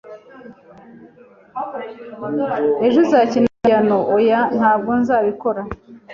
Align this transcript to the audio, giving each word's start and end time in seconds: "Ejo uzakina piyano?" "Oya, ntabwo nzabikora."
"Ejo 2.85 2.97
uzakina 3.05 3.49
piyano?" 3.57 3.97
"Oya, 4.15 4.39
ntabwo 4.57 4.91
nzabikora." 5.01 5.61